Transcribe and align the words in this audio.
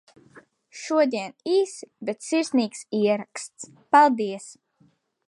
Šodien 0.83 1.35
īss, 1.55 1.83
bet 2.09 2.25
sirsnīgs 2.29 2.83
ieraksts. 3.03 3.69
Paldies! 3.97 4.49